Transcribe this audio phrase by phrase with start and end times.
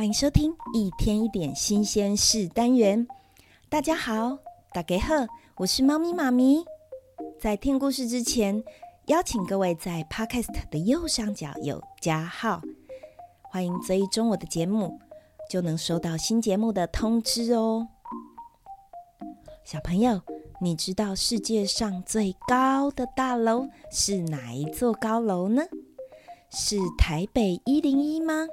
[0.00, 3.06] 欢迎收听一天一点新鲜事单元。
[3.68, 4.38] 大家好，
[4.72, 5.26] 大家好，
[5.58, 6.64] 我是猫咪妈咪。
[7.38, 8.64] 在听故事之前，
[9.08, 12.62] 邀请各位在 Podcast 的右上角有加号，
[13.42, 14.98] 欢迎追踪我的节目，
[15.50, 17.86] 就能收到新节目的通知哦。
[19.64, 20.22] 小朋友，
[20.62, 25.62] 你知道世界上最高的大楼是哪一座高楼呢？
[26.48, 28.46] 是台北一零一吗？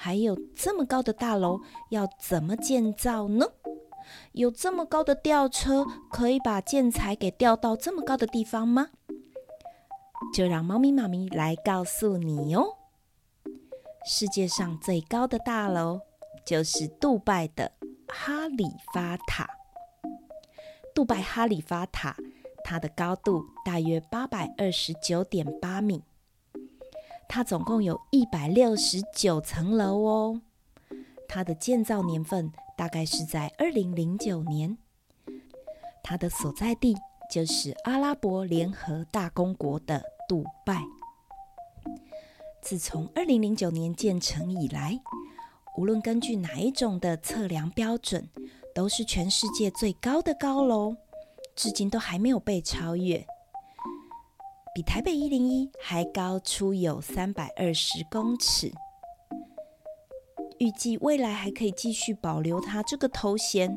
[0.00, 1.60] 还有这么高的大楼
[1.90, 3.44] 要怎么建造呢？
[4.30, 8.90] 有这么高的吊车可以把建材给吊到这么高的地方吗？
[10.32, 12.76] 就让猫咪妈咪来告诉你哦。
[14.06, 16.00] 世界上最高的大楼
[16.46, 17.72] 就是杜拜的
[18.06, 19.50] 哈利法塔。
[20.94, 22.16] 杜拜哈利法塔，
[22.62, 26.04] 它的高度大约八百二十九点八米。
[27.28, 30.40] 它总共有一百六十九层楼哦，
[31.28, 34.76] 它的建造年份大概是在二零零九年。
[36.02, 36.96] 它的所在地
[37.30, 40.82] 就是阿拉伯联合大公国的杜拜。
[42.62, 44.98] 自从二零零九年建成以来，
[45.76, 48.26] 无论根据哪一种的测量标准，
[48.74, 50.96] 都是全世界最高的高楼，
[51.54, 53.24] 至今都还没有被超越。
[54.78, 58.72] 比台北一零一还高出有三百二十公尺，
[60.60, 63.76] 预计未来还可以继续保留它这个头衔。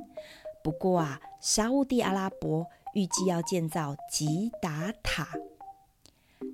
[0.64, 5.28] 不过啊，沙乌地阿拉伯预计要建造吉达塔，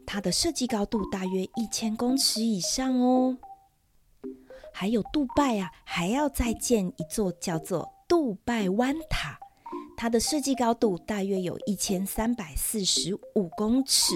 [0.06, 3.38] 它的设计高度大约一千公尺以上哦。
[4.72, 9.38] 还有杜拜啊，还要再建一座叫做杜拜湾塔，
[9.98, 14.16] 它的设计高度大约有一千三百四十五公尺。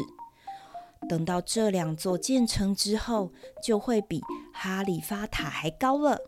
[1.10, 4.22] 等到这两座建成之后，就会比
[4.54, 6.20] 哈利法塔还高了。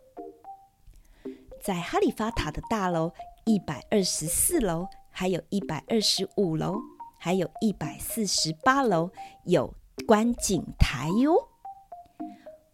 [1.61, 3.13] 在哈利法塔的大楼
[3.45, 6.75] 一百二十四楼，还有一百二十五楼，
[7.17, 9.09] 还有一百四十八楼
[9.45, 9.73] 有
[10.05, 11.47] 观景台哟。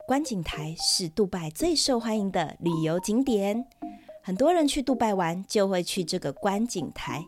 [0.07, 3.67] 观景台是杜拜最受欢迎的旅游景点，
[4.23, 7.23] 很多人去杜拜玩就会去这个观景台。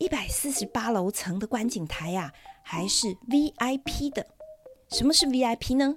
[0.00, 4.26] 一百四十八楼层的观景台呀、还是 VIP 的。
[4.88, 5.94] 什么是 VIP 呢？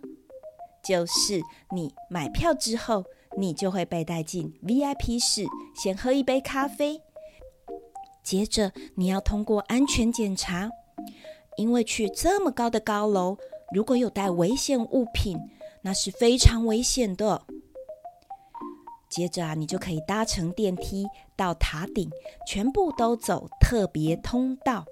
[0.84, 1.42] 就是
[1.74, 3.06] 你买票之后，
[3.38, 7.02] 你就会被带进 VIP 室，先喝一杯咖啡，
[8.22, 10.70] 接着你要通过安全检查，
[11.56, 13.38] 因为去这么高的高楼，
[13.74, 15.38] 如果有带危险物品，
[15.84, 17.46] 那是非常危险的。
[19.14, 22.10] 接着啊，你就可以搭乘电梯到塔顶，
[22.48, 24.86] 全部都走特别通道。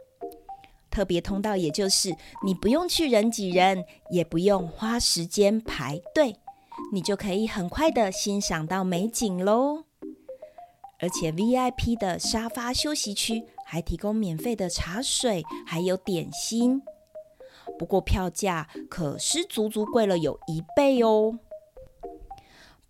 [0.92, 2.16] 特别通道，也就是
[2.46, 6.36] 你不用去人挤人，也不用花时间排队，
[6.94, 9.86] 你就可以很快的欣赏到美景喽。
[11.00, 16.84] 而且 VIP 的沙发休息区还提供免费的茶水，还有点心。
[17.80, 21.40] 不过票价可是足足贵了有一倍哦。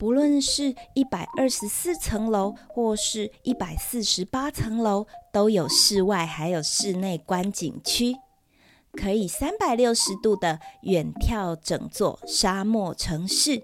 [0.01, 8.15] 不论是一百二十四层楼，或是一百四十八层楼，都有室外还有室内观景区，
[8.93, 13.61] 可以三百六十度的远眺整座沙漠城市。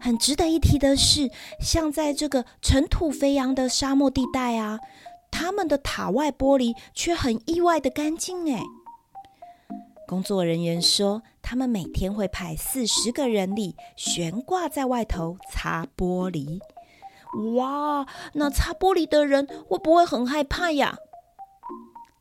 [0.00, 1.30] 很值得一提的是，
[1.60, 4.80] 像在这个尘土飞扬的沙漠地带啊，
[5.30, 8.60] 他们的塔外玻璃却很意外的干净哎。
[10.06, 16.60] 工作人员说，他们每天会派四十个人力悬挂在外头擦玻璃。
[17.56, 20.96] 哇，那擦玻璃的人会不会很害怕呀？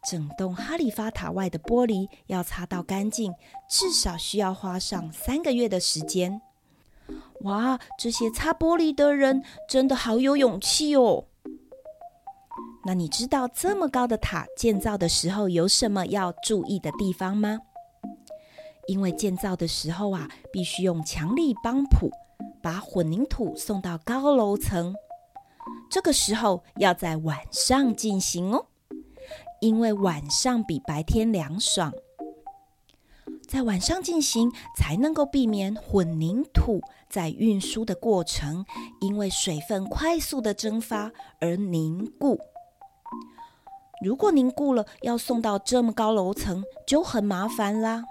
[0.10, 3.34] 整栋哈利法塔外的玻璃要擦到干净，
[3.70, 6.42] 至少需要花上三个月的时间。
[7.42, 11.26] 哇，这些擦玻璃的人真的好有勇气哦。
[12.88, 17.60] 那你知道这么高的塔建造的时候有什么要注意的地方吗？
[18.88, 22.12] 因为建造的时候啊，必须用强力帮浦
[22.62, 24.96] 把混凝土送到高楼层。
[25.90, 28.66] 这个时候要在晚上进行哦，
[29.62, 31.92] 因为晚上比白天凉爽。
[33.48, 38.66] 在晚上进行才能够避免混凝土在运输的过程，
[39.02, 42.40] 因为水分快速的蒸发而凝固。
[44.04, 48.04] 如果凝固了，要送到这么高楼层就很麻烦啦。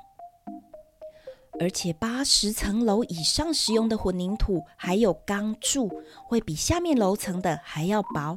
[1.61, 5.89] 而且八十层楼以上使用的混凝土还有钢柱，
[6.27, 8.37] 会比下面楼层的还要薄，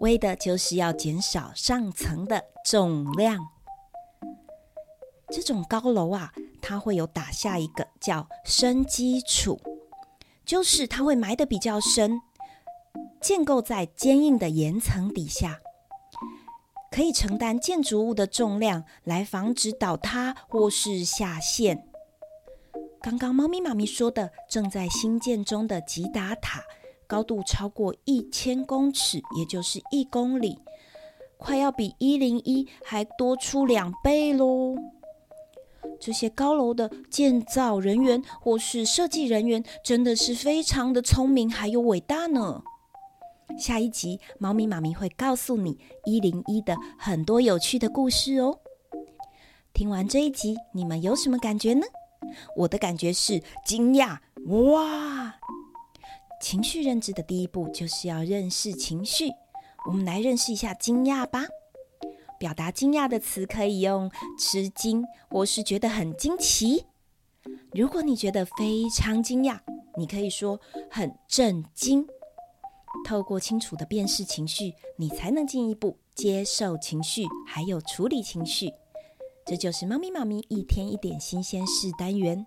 [0.00, 3.38] 为的就是要减少上层的重量。
[5.30, 9.60] 这种高楼啊，它会有打下一个叫深基础，
[10.44, 12.20] 就是它会埋得比较深，
[13.20, 15.60] 建构在坚硬的岩层底下，
[16.90, 21.86] 可以承担建筑物的重量，来防止倒塌或是下陷。
[23.02, 26.62] 刚刚猫咪妈咪说的，正在兴建中的吉达塔，
[27.06, 30.58] 高度超过一千公尺，也就是一公里，
[31.38, 34.76] 快要比一零一还多出两倍喽。
[35.98, 42.62] 这些高楼的建造人员或是设计人员真的是非常的聪明，还有伟大呢。
[43.58, 48.58] 下一集，猫咪妈咪会告诉你一零一的很多有趣的故事哦。
[49.72, 51.86] 听完这一集，你们有什么感觉呢？
[52.56, 55.34] 我的感觉是惊讶，哇！
[56.40, 59.30] 情绪认知的第一步就是要认识情绪，
[59.86, 61.44] 我们来认识一下惊讶吧。
[62.38, 66.86] 表达惊讶的词可以用吃惊，或是觉得很惊奇。
[67.72, 69.58] 如果你觉得非常惊讶，
[69.98, 70.58] 你可以说
[70.90, 72.06] 很震惊。
[73.06, 78.72] 透过清楚的辨识情绪，你才能进一步接受情绪，还有处理情绪。
[79.50, 82.46] 这就是猫咪妈咪一天一点新鲜事单元。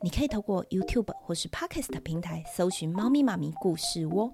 [0.00, 4.32] 你可以透过 YouTube 或是 Podcast 平台搜寻“猫咪妈咪故事窝”。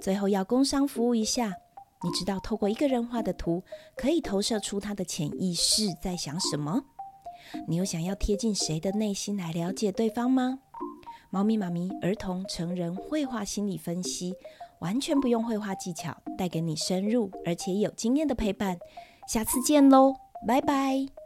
[0.00, 1.52] 最后要工商服务一下。
[2.04, 3.64] 你知道透过一个人画的图，
[3.96, 6.84] 可以投射出他的潜意识在想什么？
[7.66, 10.60] 你有想要贴近谁的内心来了解对方吗？
[11.30, 14.36] 猫咪妈咪儿童成人绘画心理分析，
[14.78, 18.78] 完全不用绘画技巧，带给你深入而且有经验的陪伴。
[19.26, 20.14] 下次见喽，
[20.46, 21.17] 拜拜。